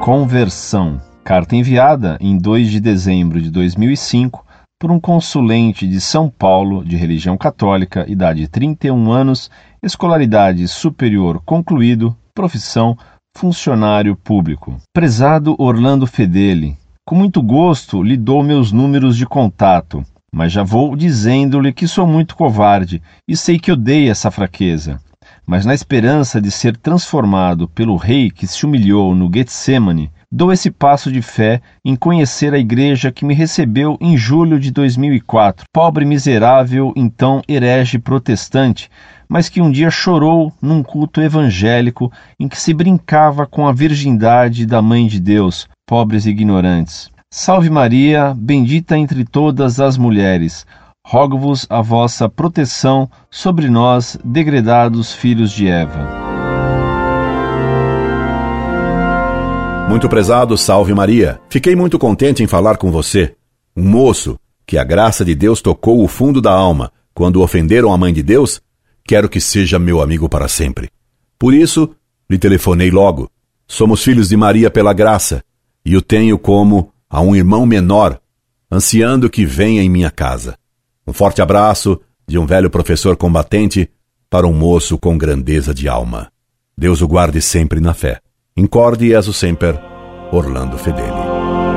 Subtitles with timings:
[0.00, 0.98] Conversão.
[1.22, 4.42] Carta enviada em 2 de dezembro de 2005
[4.80, 9.50] por um consulente de São Paulo, de religião católica, idade 31 anos,
[9.82, 12.96] escolaridade superior concluído, profissão
[13.36, 14.78] funcionário público.
[14.90, 20.96] Prezado Orlando Fedeli, com muito gosto lhe dou meus números de contato, mas já vou
[20.96, 24.98] dizendo-lhe que sou muito covarde e sei que odeio essa fraqueza.
[25.50, 30.70] Mas na esperança de ser transformado pelo rei que se humilhou no Getsemane, dou esse
[30.70, 36.04] passo de fé em conhecer a igreja que me recebeu em julho de 2004, pobre
[36.04, 38.88] miserável, então herege protestante,
[39.28, 44.64] mas que um dia chorou num culto evangélico em que se brincava com a virgindade
[44.64, 47.10] da Mãe de Deus, pobres ignorantes.
[47.28, 50.64] Salve Maria, bendita entre todas as mulheres.
[51.12, 56.08] Rogo-vos a vossa proteção sobre nós, degredados filhos de Eva.
[59.88, 61.40] Muito prezado, salve Maria.
[61.50, 63.34] Fiquei muito contente em falar com você.
[63.76, 67.98] Um moço que a graça de Deus tocou o fundo da alma quando ofenderam a
[67.98, 68.62] mãe de Deus,
[69.04, 70.90] quero que seja meu amigo para sempre.
[71.36, 71.90] Por isso,
[72.30, 73.28] lhe telefonei logo.
[73.66, 75.42] Somos filhos de Maria pela graça,
[75.84, 78.20] e o tenho como a um irmão menor,
[78.70, 80.56] ansiando que venha em minha casa.
[81.10, 83.90] Um forte abraço de um velho professor combatente
[84.30, 86.30] para um moço com grandeza de alma.
[86.78, 88.20] Deus o guarde sempre na fé.
[88.56, 89.76] Incorde Jesus Semper,
[90.30, 91.69] Orlando Fedeli.